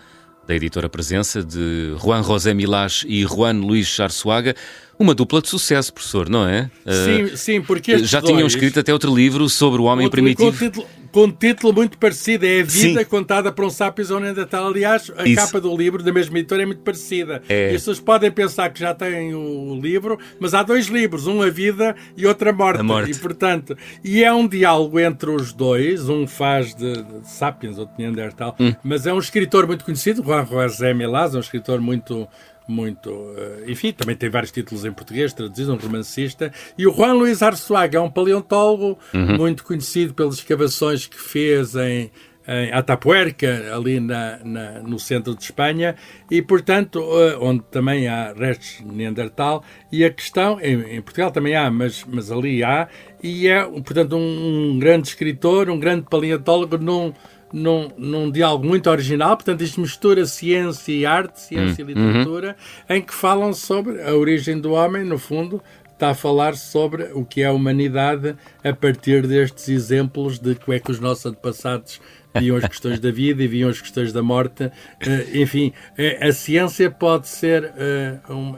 da 0.46 0.54
editora 0.54 0.88
Presença, 0.88 1.42
de 1.42 1.94
Juan 2.00 2.22
José 2.22 2.54
Milás 2.54 3.04
e 3.08 3.24
Juan 3.24 3.54
Luís 3.54 3.98
Arsuaga. 3.98 4.54
Uma 4.98 5.14
dupla 5.14 5.42
de 5.42 5.48
sucesso, 5.48 5.92
professor, 5.92 6.28
não 6.28 6.46
é? 6.46 6.70
Sim, 6.86 7.22
uh, 7.22 7.36
sim, 7.36 7.60
porque 7.60 7.98
Já 8.04 8.22
tinham 8.22 8.46
escrito 8.46 8.78
até 8.78 8.92
outro 8.92 9.12
livro 9.12 9.48
sobre 9.48 9.80
o 9.80 9.84
homem 9.84 10.06
outro, 10.06 10.22
primitivo. 10.22 10.86
Com 11.14 11.26
um 11.26 11.30
título 11.30 11.72
muito 11.72 11.96
parecido. 11.96 12.44
É 12.44 12.60
a 12.60 12.64
vida 12.64 12.98
Sim. 12.98 13.04
contada 13.04 13.52
por 13.52 13.64
um 13.64 13.70
sapiens 13.70 14.10
ou 14.10 14.18
Neandertal. 14.18 14.66
Aliás, 14.66 15.12
a 15.16 15.24
Isso. 15.24 15.40
capa 15.40 15.60
do 15.60 15.74
livro 15.74 16.02
da 16.02 16.12
mesma 16.12 16.40
editora 16.40 16.64
é 16.64 16.66
muito 16.66 16.82
parecida. 16.82 17.40
É. 17.48 17.70
E 17.70 17.76
as 17.76 17.82
pessoas 17.82 18.00
podem 18.00 18.32
pensar 18.32 18.68
que 18.70 18.80
já 18.80 18.92
têm 18.92 19.32
o 19.32 19.78
livro, 19.80 20.18
mas 20.40 20.54
há 20.54 20.64
dois 20.64 20.86
livros, 20.86 21.28
um 21.28 21.40
a 21.40 21.48
vida 21.48 21.94
e 22.16 22.26
outro 22.26 22.50
a 22.50 22.52
morte. 22.52 22.80
A 22.80 22.82
morte. 22.82 23.12
E, 23.12 23.14
portanto, 23.14 23.78
e 24.02 24.24
é 24.24 24.32
um 24.32 24.48
diálogo 24.48 24.98
entre 24.98 25.30
os 25.30 25.52
dois. 25.52 26.08
Um 26.08 26.26
faz 26.26 26.74
de, 26.74 27.04
de 27.04 27.30
Sapiens, 27.30 27.78
outro 27.78 27.94
Neandertal, 27.96 28.56
hum. 28.58 28.74
mas 28.82 29.06
é 29.06 29.14
um 29.14 29.20
escritor 29.20 29.68
muito 29.68 29.84
conhecido, 29.84 30.20
Juan 30.20 30.44
José 30.68 30.92
Milás, 30.92 31.32
é 31.32 31.36
um 31.36 31.40
escritor 31.40 31.80
muito 31.80 32.26
muito. 32.66 33.10
Uh, 33.10 33.70
enfim, 33.70 33.92
também 33.92 34.16
tem 34.16 34.28
vários 34.30 34.50
títulos 34.50 34.84
em 34.84 34.92
português, 34.92 35.32
traduzido, 35.32 35.72
um 35.72 35.76
romancista. 35.76 36.52
E 36.76 36.86
o 36.86 36.92
Juan 36.92 37.12
Luís 37.12 37.42
Arzuaga 37.42 37.98
é 37.98 38.00
um 38.00 38.10
paleontólogo 38.10 38.98
uhum. 39.12 39.36
muito 39.36 39.64
conhecido 39.64 40.14
pelas 40.14 40.36
escavações 40.36 41.06
que 41.06 41.20
fez 41.20 41.74
em, 41.74 42.10
em 42.46 42.72
Atapuerca, 42.72 43.74
ali 43.74 44.00
na, 44.00 44.38
na, 44.44 44.70
no 44.80 44.98
centro 44.98 45.34
de 45.34 45.42
Espanha, 45.42 45.94
e 46.30 46.40
portanto, 46.40 47.00
uh, 47.00 47.38
onde 47.40 47.62
também 47.70 48.08
há 48.08 48.32
restos 48.32 48.78
de 48.78 48.94
Neandertal. 48.94 49.62
E 49.92 50.04
a 50.04 50.10
questão, 50.10 50.58
em, 50.60 50.96
em, 50.96 51.02
Portugal 51.02 51.30
também 51.30 51.54
há, 51.54 51.70
mas, 51.70 52.04
mas 52.06 52.30
ali 52.30 52.64
há, 52.64 52.88
e 53.22 53.46
é, 53.46 53.62
portanto, 53.64 54.16
um, 54.16 54.72
um 54.72 54.78
grande 54.78 55.08
escritor, 55.08 55.68
um 55.68 55.78
grande 55.78 56.06
paleontólogo 56.08 56.78
num 56.78 57.12
num, 57.54 57.88
num 57.96 58.30
diálogo 58.32 58.66
muito 58.66 58.90
original, 58.90 59.36
portanto, 59.36 59.62
isto 59.62 59.80
mistura 59.80 60.26
ciência 60.26 60.92
e 60.92 61.06
arte, 61.06 61.40
ciência 61.40 61.84
hum. 61.84 61.88
e 61.88 61.94
literatura, 61.94 62.56
uhum. 62.88 62.96
em 62.96 63.00
que 63.00 63.14
falam 63.14 63.54
sobre 63.54 64.02
a 64.02 64.12
origem 64.12 64.58
do 64.60 64.72
homem, 64.72 65.04
no 65.04 65.18
fundo, 65.18 65.62
está 65.92 66.10
a 66.10 66.14
falar 66.14 66.56
sobre 66.56 67.04
o 67.14 67.24
que 67.24 67.42
é 67.42 67.46
a 67.46 67.52
humanidade 67.52 68.34
a 68.64 68.72
partir 68.72 69.24
destes 69.28 69.68
exemplos 69.68 70.40
de 70.40 70.56
como 70.56 70.76
é 70.76 70.80
que 70.80 70.90
os 70.90 70.98
nossos 70.98 71.26
antepassados 71.26 72.00
viam 72.36 72.56
as 72.56 72.66
questões 72.66 72.98
da 72.98 73.12
vida 73.12 73.44
e 73.44 73.46
viam 73.46 73.70
as 73.70 73.80
questões 73.80 74.12
da 74.12 74.20
morte. 74.20 74.64
Uh, 74.64 75.38
enfim, 75.38 75.72
a 76.20 76.32
ciência 76.32 76.90
pode 76.90 77.28
ser, 77.28 77.64
uh, 77.66 78.32
um, 78.34 78.56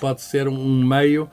pode 0.00 0.20
ser 0.20 0.48
um 0.48 0.84
meio 0.84 1.30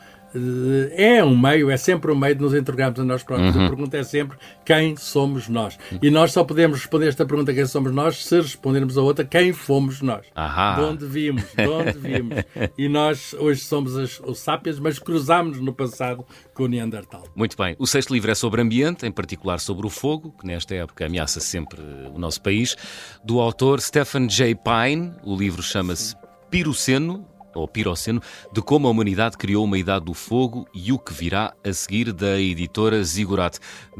é 0.96 1.24
um 1.24 1.38
meio, 1.38 1.70
é 1.70 1.78
sempre 1.78 2.12
um 2.12 2.16
meio 2.16 2.36
de 2.36 2.42
nos 2.42 2.54
interrogarmos 2.54 3.00
a 3.00 3.04
nós 3.04 3.24
próprios. 3.24 3.56
Uhum. 3.56 3.66
A 3.66 3.70
pergunta 3.70 3.98
é 3.98 4.04
sempre 4.04 4.38
quem 4.66 4.96
somos 4.96 5.48
nós. 5.48 5.78
E 6.02 6.10
nós 6.10 6.32
só 6.32 6.44
podemos 6.44 6.80
responder 6.80 7.08
esta 7.08 7.26
pergunta, 7.26 7.54
quem 7.54 7.66
somos 7.66 7.92
nós, 7.92 8.26
se 8.26 8.36
respondermos 8.36 8.98
a 8.98 9.02
outra, 9.02 9.26
quem 9.26 9.54
fomos 9.54 10.02
nós. 10.02 10.26
Ahá. 10.36 10.76
De 10.76 10.82
onde 10.82 11.06
vimos, 11.06 11.44
de 11.56 11.68
onde 11.68 11.98
vimos. 11.98 12.44
e 12.78 12.88
nós 12.88 13.34
hoje 13.34 13.62
somos 13.62 13.98
as, 13.98 14.20
os 14.20 14.40
sápios, 14.40 14.80
mas 14.80 15.00
cruzámos 15.00 15.60
no 15.60 15.74
passado 15.74 16.26
com 16.54 16.64
o 16.64 16.68
Neandertal. 16.68 17.24
Muito 17.36 17.58
bem. 17.58 17.76
O 17.80 17.88
sexto 17.88 18.14
livro 18.14 18.32
é 18.32 18.36
sobre 18.36 18.62
ambiente, 18.62 19.06
em 19.06 19.12
particular 19.12 19.60
sobre 19.60 19.88
o 19.88 19.90
fogo, 19.90 20.36
que 20.40 20.46
nesta 20.46 20.76
época 20.76 21.06
ameaça 21.06 21.40
sempre 21.40 21.82
o 22.14 22.20
nosso 22.20 22.42
país, 22.42 22.76
do 23.24 23.40
autor 23.40 23.82
Stephen 23.82 24.28
J. 24.28 24.56
Pine. 24.56 25.14
O 25.24 25.36
livro 25.36 25.64
chama-se 25.64 26.16
Piroceno, 26.50 27.26
ou 27.60 27.68
Piroceno, 27.68 28.22
de 28.52 28.62
como 28.62 28.88
a 28.88 28.92
humanidade 28.92 29.38
criou 29.38 29.66
uma 29.66 29.78
idade 29.78 30.06
do 30.06 30.14
fogo 30.14 30.68
e 30.74 30.92
o 30.92 31.00
que 31.00 31.14
virá 31.14 31.54
a 31.64 31.74
seguir 31.74 32.12
da 32.12 32.40
editora 32.40 33.04
Ziggurat. 33.04 33.58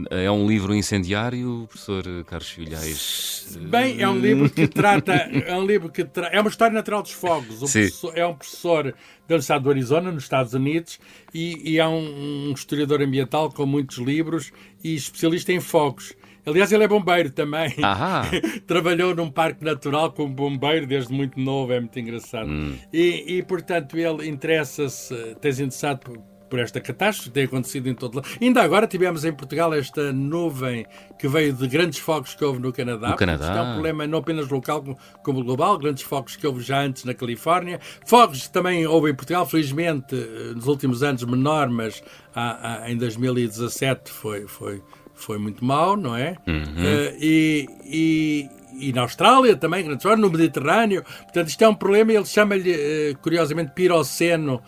É 0.10 0.30
um 0.32 0.48
livro 0.48 0.74
incendiário, 0.74 1.66
professor 1.68 2.04
Carlos 2.26 2.50
Filhais? 2.50 3.58
Bem, 3.62 4.02
é 4.02 4.10
um 4.10 4.18
livro 4.18 4.50
que 4.50 4.68
trata, 4.70 5.14
é 5.14 5.56
um 5.56 5.66
livro 5.66 5.90
que 5.90 6.04
tra... 6.06 6.28
é 6.28 6.40
uma 6.40 6.50
história 6.50 6.74
natural 6.74 7.02
dos 7.02 7.12
fogos. 7.12 7.76
é 8.16 8.26
um 8.26 8.36
professor 8.36 8.94
da 9.28 9.36
Universidade 9.36 9.64
do 9.64 9.70
Arizona, 9.70 10.12
nos 10.12 10.24
Estados 10.24 10.54
Unidos, 10.54 11.00
e, 11.34 11.74
e 11.74 11.80
é 11.80 11.88
um, 11.88 12.50
um 12.50 12.54
historiador 12.54 13.02
ambiental 13.02 13.52
com 13.52 13.66
muitos 13.66 13.98
livros 13.98 14.52
e 14.84 14.96
especialista 14.96 15.52
em 15.54 15.60
fogos. 15.60 16.14
Aliás, 16.50 16.72
ele 16.72 16.84
é 16.84 16.88
bombeiro 16.88 17.30
também. 17.32 17.76
Trabalhou 18.68 19.16
num 19.16 19.30
parque 19.30 19.64
natural 19.64 20.12
como 20.12 20.34
bombeiro 20.34 20.88
desde 20.88 21.14
muito 21.14 21.40
novo, 21.40 21.72
é 21.74 21.80
muito 21.80 21.98
engraçado. 22.00 22.50
Hum. 22.50 22.76
E, 22.92 23.38
e, 23.38 23.44
portanto, 23.44 23.98
ele 23.98 24.28
interessa-se, 24.28 25.36
tem-se 25.42 25.64
interessado 25.64 26.00
por, 26.00 26.18
por 26.50 26.60
esta 26.60 26.82
catástrofe 26.82 27.30
que 27.30 27.34
tem 27.34 27.44
acontecido 27.46 27.88
em 27.88 27.94
todo 27.94 28.16
lado. 28.16 28.28
Ainda 28.42 28.62
agora 28.62 28.88
tivemos 28.88 29.24
em 29.24 29.32
Portugal 29.32 29.74
esta 29.74 30.12
nuvem 30.12 30.86
que 31.18 31.28
veio 31.28 31.54
de 31.54 31.68
grandes 31.68 32.00
fogos 32.00 32.34
que 32.34 32.44
houve 32.44 32.60
no 32.60 32.74
Canadá. 32.74 33.10
No 33.10 33.16
Canadá. 33.16 33.46
Isto 33.46 33.58
é 33.58 33.62
um 33.62 33.74
problema 33.74 34.08
não 34.08 34.20
apenas 34.20 34.50
local 34.50 34.84
como 35.24 35.44
global, 35.44 35.78
grandes 35.78 36.04
fogos 36.04 36.36
que 36.36 36.46
houve 36.46 36.62
já 36.62 36.82
antes 36.82 37.04
na 37.04 37.14
Califórnia. 37.14 37.80
Fogos 38.06 38.48
também 38.50 38.86
houve 38.88 39.12
em 39.12 39.16
Portugal, 39.16 39.46
felizmente 39.46 40.16
nos 40.56 40.68
últimos 40.68 41.04
anos 41.04 41.24
menor, 41.24 41.70
mas 41.70 42.02
há, 42.34 42.84
há, 42.84 42.92
em 42.92 42.98
2017 42.98 44.12
foi, 44.12 44.48
foi 44.48 44.82
foi 45.20 45.38
muito 45.38 45.64
mau, 45.64 45.96
não 45.96 46.16
é? 46.16 46.36
Uhum. 46.48 46.64
Uh, 46.64 47.18
e, 47.20 47.68
e, 47.86 48.50
e, 48.80 48.94
na 48.94 49.02
Austrália 49.02 49.56
também, 49.56 49.84
no 50.22 50.30
Mediterrâneo. 50.30 51.04
Portanto, 51.24 51.50
isto 51.50 51.62
é 51.64 51.68
um 51.68 51.76
problema, 51.76 52.14
ele 52.14 52.26
chama-lhe, 52.26 52.72
uh, 52.72 53.18
curiosamente, 53.22 53.72
piroceno 53.74 54.56
uh, 54.56 54.62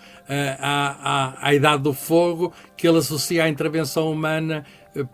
à, 0.60 1.36
à, 1.42 1.48
à 1.48 1.54
idade 1.54 1.84
do 1.84 1.94
fogo, 1.94 2.54
que 2.76 2.88
ele 2.88 2.98
associa 2.98 3.46
à 3.46 3.50
intervenção 3.50 4.12
humana 4.12 4.66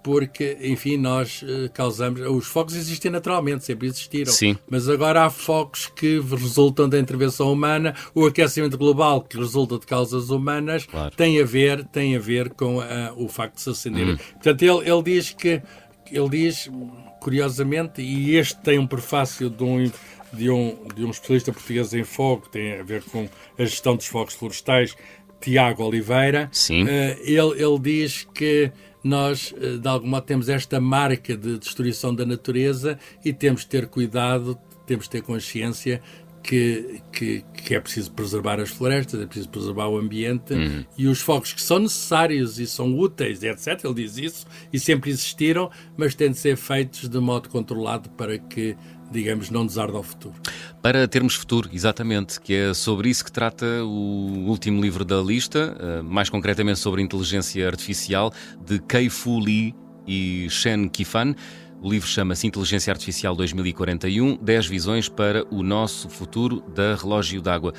porque, 0.03 0.57
enfim, 0.61 0.97
nós 0.97 1.43
eh, 1.47 1.69
causamos. 1.69 2.21
Os 2.21 2.47
focos 2.47 2.75
existem 2.75 3.11
naturalmente, 3.11 3.63
sempre 3.63 3.87
existiram. 3.87 4.31
Sim. 4.31 4.57
Mas 4.69 4.89
agora 4.89 5.25
há 5.25 5.29
focos 5.29 5.85
que 5.87 6.19
resultam 6.19 6.89
da 6.89 6.99
intervenção 6.99 7.51
humana. 7.51 7.93
O 8.15 8.25
aquecimento 8.25 8.77
global, 8.77 9.21
que 9.21 9.37
resulta 9.37 9.77
de 9.77 9.85
causas 9.85 10.29
humanas, 10.29 10.85
claro. 10.85 11.15
tem 11.15 11.39
a 11.39 11.45
ver, 11.45 11.85
tem 11.85 12.15
a 12.15 12.19
ver 12.19 12.49
com 12.49 12.77
uh, 12.77 12.83
o 13.15 13.27
facto 13.29 13.55
de 13.55 13.61
se 13.61 13.69
acenderem. 13.69 14.13
Hum. 14.13 14.17
Portanto, 14.33 14.61
ele, 14.61 14.89
ele 14.89 15.03
diz 15.03 15.31
que. 15.31 15.61
Ele 16.09 16.29
diz, 16.29 16.71
curiosamente, 17.19 18.01
e 18.01 18.37
este 18.37 18.57
tem 18.61 18.79
um 18.79 18.87
prefácio 18.87 19.49
de 19.49 19.61
um 19.61 19.91
de 20.31 20.49
um, 20.49 20.87
de 20.93 21.05
um 21.05 21.09
especialista 21.09 21.51
português 21.51 21.93
em 21.93 22.03
fogo, 22.03 22.47
tem 22.49 22.79
a 22.79 22.83
ver 22.83 23.03
com 23.03 23.27
a 23.57 23.63
gestão 23.63 23.95
dos 23.95 24.05
fogos 24.05 24.33
florestais, 24.33 24.95
Tiago 25.39 25.83
Oliveira. 25.83 26.49
Sim. 26.51 26.83
Uh, 26.83 26.87
ele, 27.21 27.63
ele 27.63 27.79
diz 27.79 28.27
que 28.33 28.71
nós, 29.03 29.53
eh, 29.59 29.77
de 29.77 29.87
algum 29.87 30.07
modo, 30.07 30.25
temos 30.25 30.49
esta 30.49 30.79
marca 30.79 31.35
de 31.35 31.57
destruição 31.57 32.13
da 32.13 32.25
natureza 32.25 32.97
e 33.23 33.31
temos 33.31 33.61
de 33.61 33.67
ter 33.67 33.87
cuidado, 33.87 34.57
temos 34.85 35.05
de 35.05 35.11
ter 35.11 35.21
consciência 35.21 36.01
que, 36.47 37.01
que, 37.11 37.43
que, 37.53 37.75
é 37.75 37.79
preciso 37.79 38.09
preservar 38.11 38.59
as 38.59 38.69
florestas, 38.69 39.19
é 39.19 39.25
preciso 39.25 39.49
preservar 39.49 39.89
o 39.89 39.97
ambiente 39.97 40.53
uhum. 40.53 40.85
e 40.97 41.07
os 41.07 41.19
fogos 41.19 41.51
que 41.51 41.61
são 41.61 41.79
necessários 41.79 42.57
e 42.57 42.65
são 42.65 42.97
úteis, 42.97 43.43
etc. 43.43 43.83
Ele 43.83 43.93
diz 43.95 44.17
isso 44.17 44.47
e 44.71 44.79
sempre 44.79 45.09
existiram, 45.09 45.69
mas 45.97 46.15
têm 46.15 46.31
de 46.31 46.37
ser 46.37 46.55
feitos 46.55 47.09
de 47.09 47.19
modo 47.19 47.49
controlado 47.49 48.09
para 48.11 48.37
que 48.37 48.77
digamos, 49.11 49.49
não 49.49 49.65
desarda 49.65 49.97
ao 49.97 50.03
futuro. 50.03 50.35
Para 50.81 51.07
termos 51.07 51.35
futuro, 51.35 51.69
exatamente, 51.73 52.39
que 52.39 52.53
é 52.53 52.73
sobre 52.73 53.09
isso 53.09 53.23
que 53.23 53.31
trata 53.31 53.65
o 53.83 54.45
último 54.47 54.81
livro 54.81 55.03
da 55.03 55.21
lista, 55.21 55.75
eh, 55.79 56.01
mais 56.01 56.29
concretamente 56.29 56.79
sobre 56.79 57.01
inteligência 57.01 57.67
artificial, 57.67 58.33
de 58.65 58.79
Kei 58.79 59.09
Fu 59.09 59.39
Lee 59.39 59.73
e 60.07 60.47
Shen 60.49 60.87
Kifan. 60.89 61.35
O 61.81 61.89
livro 61.89 62.07
chama-se 62.07 62.47
Inteligência 62.47 62.91
Artificial 62.91 63.35
2041 63.35 64.37
10 64.37 64.65
visões 64.65 65.09
para 65.09 65.45
o 65.51 65.61
nosso 65.61 66.09
futuro 66.09 66.61
da 66.73 66.95
relógio 66.95 67.41
d'água. 67.41 67.73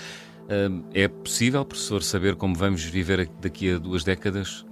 Eh, 0.48 1.04
é 1.04 1.08
possível, 1.08 1.64
professor, 1.64 2.02
saber 2.02 2.36
como 2.36 2.54
vamos 2.54 2.82
viver 2.84 3.28
daqui 3.40 3.72
a 3.72 3.78
duas 3.78 4.04
décadas? 4.04 4.67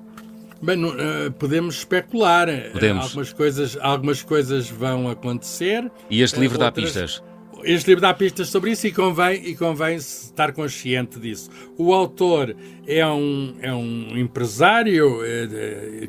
Bem, 0.62 0.82
uh, 0.84 1.30
podemos 1.38 1.76
especular. 1.78 2.48
Podemos. 2.72 3.04
Algumas 3.04 3.32
coisas, 3.32 3.78
algumas 3.80 4.22
coisas 4.22 4.70
vão 4.70 5.08
acontecer. 5.08 5.90
E 6.08 6.22
este 6.22 6.40
livro 6.40 6.56
uh, 6.56 6.60
dá 6.60 6.72
pistas? 6.72 7.22
Este 7.64 7.88
livro 7.88 8.02
dá 8.02 8.14
pistas 8.14 8.48
sobre 8.48 8.70
isso 8.70 8.86
e 8.86 8.92
convém, 8.92 9.42
e 9.44 9.56
convém 9.56 9.96
estar 9.96 10.52
consciente 10.52 11.18
disso. 11.18 11.50
O 11.76 11.92
autor 11.92 12.54
é 12.86 13.04
um, 13.06 13.56
é 13.60 13.74
um 13.74 14.16
empresário 14.16 15.18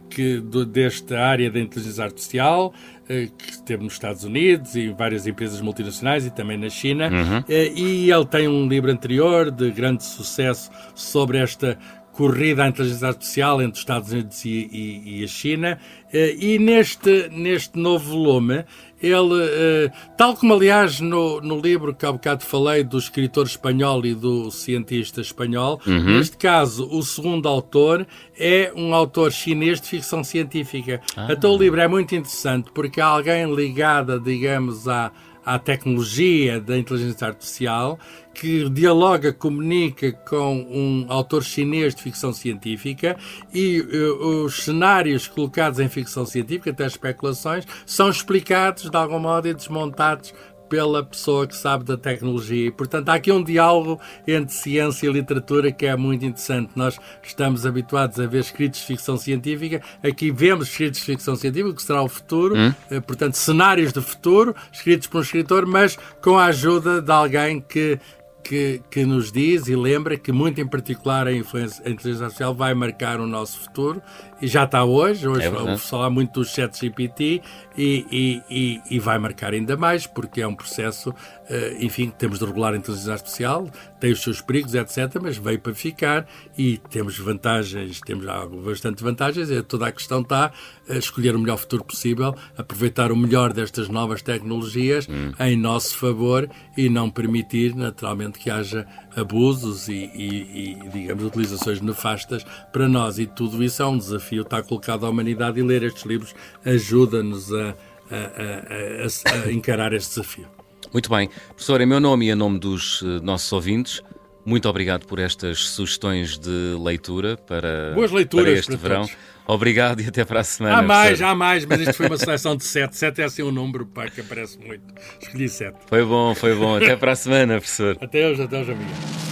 que, 0.10 0.40
do, 0.40 0.66
desta 0.66 1.20
área 1.20 1.50
da 1.50 1.60
inteligência 1.60 2.04
artificial, 2.04 2.74
que 3.08 3.50
esteve 3.50 3.84
nos 3.84 3.94
Estados 3.94 4.24
Unidos 4.24 4.76
e 4.76 4.90
várias 4.90 5.26
empresas 5.26 5.60
multinacionais 5.60 6.28
e 6.28 6.30
também 6.30 6.58
na 6.58 6.70
China. 6.70 7.10
Uhum. 7.10 7.44
E 7.48 8.12
ele 8.12 8.26
tem 8.26 8.48
um 8.48 8.68
livro 8.68 8.92
anterior 8.92 9.50
de 9.50 9.72
grande 9.72 10.04
sucesso 10.04 10.70
sobre 10.94 11.40
esta 11.40 11.80
corrida 12.18 12.64
à 12.64 12.68
inteligência 12.68 13.10
artificial 13.10 13.62
entre 13.62 13.74
os 13.74 13.80
Estados 13.80 14.12
Unidos 14.12 14.44
e, 14.44 14.50
e, 14.50 15.20
e 15.20 15.24
a 15.24 15.28
China. 15.28 15.80
E 16.12 16.58
neste, 16.58 17.30
neste 17.30 17.78
novo 17.78 18.10
volume, 18.10 18.66
ele, 19.02 19.92
tal 20.18 20.36
como 20.36 20.54
aliás 20.54 21.00
no, 21.00 21.40
no 21.42 21.60
livro 21.60 21.94
que 21.94 22.06
há 22.06 22.12
bocado 22.12 22.44
falei 22.44 22.84
do 22.84 22.98
escritor 22.98 23.46
espanhol 23.46 24.04
e 24.06 24.16
do 24.16 24.50
cientista 24.50 25.22
espanhol, 25.22 25.80
uhum. 25.86 26.18
neste 26.18 26.38
caso 26.38 26.88
o 26.90 27.04
segundo 27.04 27.48
autor 27.48 28.08
é 28.40 28.72
um 28.76 28.96
autor 28.96 29.32
chinês 29.32 29.80
de 29.80 29.88
ficção 29.88 30.24
científica. 30.24 31.02
Ah. 31.16 31.28
Então 31.30 31.54
o 31.54 31.58
livro 31.58 31.80
é 31.80 31.88
muito 31.88 32.16
interessante 32.16 32.72
porque 32.74 33.00
há 33.00 33.06
alguém 33.06 33.54
ligada, 33.54 34.20
digamos, 34.20 34.88
à 34.88 35.12
à 35.48 35.58
tecnologia 35.58 36.60
da 36.60 36.78
inteligência 36.78 37.26
artificial, 37.26 37.98
que 38.34 38.70
dialoga, 38.70 39.32
comunica 39.32 40.12
com 40.12 40.58
um 40.70 41.06
autor 41.08 41.42
chinês 41.42 41.96
de 41.96 42.04
ficção 42.04 42.34
científica 42.34 43.16
e 43.54 43.80
uh, 43.80 44.44
os 44.44 44.66
cenários 44.66 45.26
colocados 45.26 45.80
em 45.80 45.88
ficção 45.88 46.26
científica, 46.26 46.72
até 46.72 46.86
especulações, 46.86 47.66
são 47.86 48.10
explicados 48.10 48.90
de 48.90 48.98
algum 48.98 49.20
modo 49.20 49.48
e 49.48 49.54
desmontados 49.54 50.34
pela 50.70 51.04
pessoa 51.04 51.48
que 51.48 51.56
sabe 51.56 51.84
da 51.84 51.98
tecnologia. 51.98 52.68
E, 52.68 52.72
portanto, 52.72 53.10
há 53.10 53.14
aqui 53.16 53.32
um 53.32 53.44
diálogo 53.44 54.00
entre 54.28 54.54
ciência 54.54 55.08
e 55.08 55.12
literatura 55.12 55.72
que 55.72 55.86
é 55.86 55.96
muito 55.96 56.26
interessante. 56.26 56.72
Nós 56.76 57.00
estamos 57.24 57.66
habituados 57.66 58.20
a 58.20 58.26
ver 58.26 58.40
escritos 58.40 58.80
de 58.80 58.86
ficção 58.86 59.18
científica, 59.18 59.82
aqui 60.04 60.32
vemos 60.32 60.70
escritos 60.70 61.00
de 61.00 61.06
ficção 61.06 61.36
científica, 61.36 61.76
que 61.76 61.84
será 61.84 62.02
o 62.02 62.08
futuro, 62.08 62.56
hum? 62.58 62.74
Eh, 62.90 63.00
portanto, 63.00 63.36
cenários 63.36 63.94
de 63.94 64.02
futuro, 64.02 64.56
escritos 64.72 65.08
por 65.08 65.20
um 65.20 65.22
escritor, 65.22 65.66
mas 65.66 65.98
com 66.22 66.38
a 66.38 66.46
ajuda 66.46 67.02
de 67.02 67.12
alguém 67.12 67.60
que 67.62 68.00
que, 68.44 68.82
que, 68.90 69.06
nos 69.06 69.32
diz 69.32 69.68
e 69.68 69.76
lembra 69.76 70.18
que, 70.18 70.32
muito 70.32 70.62
em 70.62 70.68
particular, 70.68 71.28
a, 71.28 71.34
influência, 71.34 71.84
a 71.86 71.90
inteligência 71.90 72.26
artificial 72.26 72.56
vai 72.56 72.74
marcar 72.74 73.20
o 73.20 73.28
nosso 73.28 73.60
futuro 73.60 74.02
e 74.42 74.48
já 74.48 74.64
está 74.64 74.84
hoje. 74.84 75.28
Hoje 75.28 75.48
é 75.48 75.78
falar 75.78 76.10
muito 76.10 76.40
do 76.40 76.46
chat 76.46 76.80
GPT 76.80 77.42
e, 77.78 78.06
e, 78.12 78.42
e, 78.50 78.82
e, 78.92 79.00
vai 79.00 79.18
marcar 79.18 79.54
ainda 79.54 79.76
mais, 79.76 80.08
porque 80.08 80.42
é 80.42 80.48
um 80.48 80.56
processo, 80.56 81.14
eh, 81.50 81.78
enfim, 81.80 82.12
temos 82.18 82.40
de 82.40 82.46
regular 82.46 82.74
a 82.74 82.78
inteligência 82.78 83.14
artificial, 83.14 83.70
tem 84.00 84.12
os 84.12 84.22
seus 84.22 84.42
perigos, 84.42 84.74
etc., 84.74 85.20
mas 85.22 85.38
veio 85.38 85.60
para 85.60 85.74
ficar 85.74 86.28
e 86.58 86.78
temos 86.90 87.18
vantagens, 87.18 88.00
temos 88.02 88.26
bastante 88.64 89.04
vantagens, 89.04 89.50
e 89.50 89.62
toda 89.62 89.88
a 89.88 89.92
questão 89.92 90.22
está 90.22 90.52
a 90.90 90.96
escolher 90.96 91.36
o 91.36 91.40
melhor 91.40 91.58
futuro 91.58 91.84
possível, 91.84 92.36
aproveitar 92.58 93.12
o 93.12 93.16
melhor 93.16 93.54
destas 93.54 93.90
novas 93.90 94.22
tecnologias 94.22 95.08
hum. 95.08 95.34
em 95.40 95.56
nosso 95.56 95.98
favor 95.98 96.50
e 96.76 96.90
não 96.90 97.10
permitir, 97.10 97.76
naturalmente, 97.76 98.37
que 98.38 98.50
haja 98.50 98.86
abusos 99.16 99.88
e, 99.88 99.94
e, 99.94 100.78
e, 100.84 100.90
digamos, 100.90 101.24
utilizações 101.24 101.82
nefastas 101.82 102.46
para 102.72 102.88
nós. 102.88 103.20
E 103.20 103.26
tudo 103.26 103.64
isso 103.64 103.82
é 103.82 103.86
um 103.86 103.98
desafio, 103.98 104.44
está 104.44 104.62
colocado 104.62 105.06
à 105.06 105.10
humanidade 105.10 105.60
e 105.60 105.64
ler 105.64 105.84
estes 105.84 106.04
livros 106.04 106.36
ajuda-nos 106.66 107.54
a, 107.54 107.76
a, 108.12 109.36
a, 109.36 109.48
a, 109.48 109.52
encarar 109.52 109.94
este 109.94 110.10
desafio. 110.10 110.48
Muito 110.94 111.10
bem. 111.10 111.30
Professor, 111.50 111.82
em 111.82 111.86
meu 111.86 112.00
nome 112.00 112.28
e 112.28 112.32
em 112.32 112.36
nome 112.36 112.60
dos 112.60 113.02
uh, 113.02 113.22
nossos 113.22 113.52
ouvintes, 113.52 114.02
muito 114.48 114.70
obrigado 114.70 115.06
por 115.06 115.20
estas 115.20 115.60
sugestões 115.68 116.38
de 116.38 116.78
leitura 116.82 117.36
para, 117.36 117.92
Boas 117.94 118.12
leituras 118.12 118.46
para 118.46 118.54
este 118.60 118.78
para 118.78 118.78
verão. 118.78 119.02
Todos. 119.02 119.18
Obrigado 119.46 120.02
e 120.02 120.08
até 120.08 120.24
para 120.24 120.40
a 120.40 120.44
semana. 120.44 120.78
Há 120.78 120.82
mais, 120.82 121.22
há 121.22 121.36
mais, 121.36 121.66
mas 121.66 121.82
isto 121.82 121.94
foi 121.94 122.08
uma 122.08 122.18
seleção 122.18 122.56
de 122.56 122.64
sete. 122.64 122.96
Sete 122.96 123.22
é 123.22 123.26
assim 123.26 123.44
um 123.44 123.52
número 123.52 123.86
pá, 123.86 124.10
que 124.10 124.22
aparece 124.22 124.58
muito. 124.58 124.84
Escolhi 125.22 125.50
sete. 125.50 125.78
Foi 125.88 126.04
bom, 126.06 126.34
foi 126.34 126.56
bom. 126.56 126.78
Até 126.78 126.96
para 126.96 127.12
a 127.12 127.16
semana, 127.16 127.56
professor. 127.56 127.98
Até 128.00 128.26
hoje, 128.26 128.42
até 128.42 128.62
hoje, 128.62 128.72
amigo. 128.72 129.27